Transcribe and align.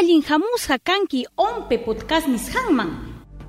allin 0.00 0.22
hamusqa 0.22 0.78
kanki 0.78 1.26
ompe 1.36 1.78
podcast 1.78 2.26
nisqanman 2.28 2.90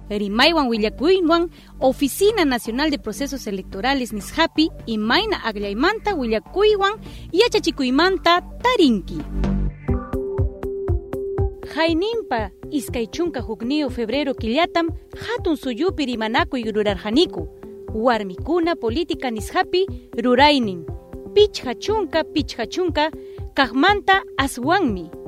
Rimaiwan 0.10 0.68
Willakuywan, 0.68 1.50
Oficina 1.80 2.44
Nacional 2.44 2.92
de 2.92 2.98
Procesos 2.98 3.48
Electorales 3.48 4.12
Nishapi, 4.12 4.70
Imaina 4.86 5.38
Aglaymanta 5.46 6.14
Willakuywan, 6.16 7.00
Yachachikuymanta 7.32 8.42
Tarinki. 8.62 9.20
Jainimpa 11.76 12.50
iskaychunka 12.72 13.40
huknio 13.40 13.90
febrero 13.90 14.34
killatam 14.34 14.90
hatun 15.16 15.56
suyupi 15.56 16.06
rimanakuy 16.06 16.64
rurarjaniku. 16.72 17.48
Warmikuna 17.94 18.76
política 18.76 19.32
nishapi 19.32 19.88
rurainin. 20.18 20.86
Pichha 21.34 21.76
chunka, 21.76 22.24
pichha 22.24 22.68
chunka, 22.68 23.12
aswanmi. 24.38 25.21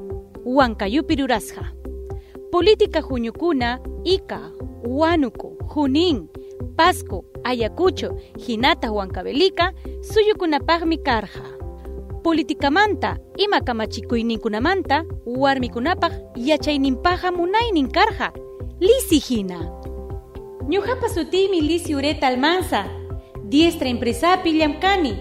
Huancayupi 0.46 1.16
rurasja. 1.16 1.74
Política 2.52 3.02
juñukuna, 3.02 3.80
ika, 4.04 4.52
Huánuco, 4.84 5.58
Junín, 5.68 6.30
Pasco, 6.76 7.26
Ayacucho, 7.44 8.18
Hinata 8.38 8.90
Huancavelica, 8.90 9.74
suyukunapaqmi 10.02 10.98
karqa. 10.98 11.44
Politikamanta, 12.24 13.20
ima 13.38 13.62
kamachikuyninkunamanta, 13.62 15.06
warmikunapaq 15.26 16.14
yachayninpaqa 16.36 17.32
munaynin 17.32 17.88
karqa. 17.92 18.34
Lisi 18.80 19.20
hina. 19.20 19.72
Ñuqapa 20.68 21.10
sutimi 21.10 21.62
Lisi 21.62 21.96
Ureta 21.96 22.28
Almanza, 22.28 22.86
diestra 23.44 23.88
empresapi 23.88 24.52
llamkani, 24.54 25.14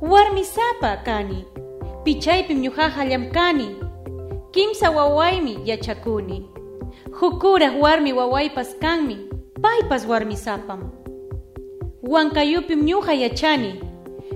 warmisapa 0.00 1.02
kani, 1.04 1.44
pichaypim 2.04 2.60
ñuqaqa 2.62 3.04
llamkani, 3.04 3.76
kimsa 4.54 4.90
wawaymi 4.90 5.58
yachakuni. 5.64 6.46
Hukuraq 7.20 7.80
warmi 7.82 8.12
wawaypas 8.12 8.78
kanmi, 8.78 9.16
paypas 9.62 10.06
warmisapam. 10.06 10.90
Huancayupim 12.02 12.82
ñuqa 12.84 13.14
yachani, 13.14 13.80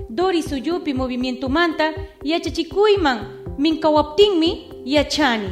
dori 0.09 0.43
suyupi 0.43 0.93
movimientumanta 0.93 1.93
yachachikuyman 2.23 3.19
minkawaptinmi 3.57 4.71
yachani. 4.85 5.49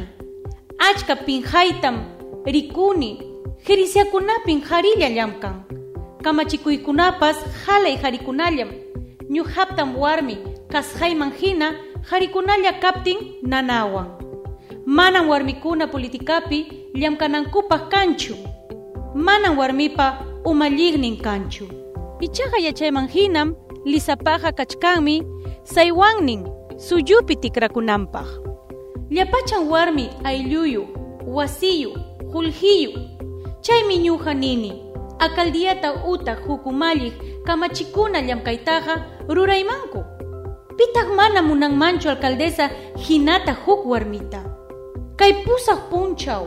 Achka 0.78 1.16
pinhaytam 1.16 1.96
rikuni, 2.44 3.22
jerisiakunapin 3.66 4.60
harilla 4.60 5.08
llamkan. 5.08 5.62
Kamachikuykunapas 6.22 7.36
jalay 7.66 7.96
jarikunallam. 7.96 8.68
ñuqaptam 9.30 9.96
warmi 9.96 10.36
kasjayman 10.72 11.32
hina 11.40 11.74
jarikunalla 12.10 12.72
kaptin 12.80 13.18
nanawan. 13.42 14.17
Manan 14.88 15.28
warmikuna 15.28 15.86
politikapi 15.86 16.66
llamkanankupaq 16.94 17.88
kanchu. 17.90 18.34
Manan 19.14 19.58
warmipa 19.58 20.24
umallignin 20.44 21.16
kanchu. 21.20 21.68
Ichaqa 22.20 22.56
yachayman 22.58 23.08
hinam 23.08 23.54
lisapaqa 23.84 24.52
kachkanmi 24.52 25.22
saywannin 25.64 26.48
suyupi 26.76 27.36
tikrakunanpaq. 27.36 28.26
Llapachan 29.10 29.68
warmi 29.68 30.08
aylluyu, 30.24 30.88
wasiyu, 31.26 31.92
hulhiyu. 32.32 32.92
Chaymi 33.60 33.96
ñuqa 33.98 34.34
nini. 34.34 34.72
Alcaldiyata 35.18 36.04
utaq 36.08 36.46
hukumalliq 36.46 37.12
kamachikuna 37.44 38.20
llamkaytaqa 38.22 39.04
ruraymanku. 39.28 40.00
Pitaq 40.76 41.08
mana 41.16 41.42
munanmanchu 41.42 42.08
alcaldesa 42.08 42.70
hinata 42.96 43.52
huk 43.52 43.86
warmita. 43.86 44.44
Kay 45.16 45.32
pusaq 45.44 45.90
punchaw, 45.90 46.46